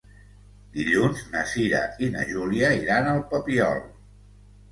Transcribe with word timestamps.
Dilluns 0.77 1.19
na 1.33 1.43
Cira 1.51 1.81
i 2.07 2.09
na 2.15 2.25
Júlia 2.31 2.71
iran 2.79 3.09
al 3.13 3.21
Papiol. 3.35 3.85